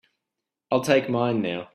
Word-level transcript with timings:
I'll 0.71 0.81
take 0.81 1.09
mine 1.09 1.41
now. 1.41 1.67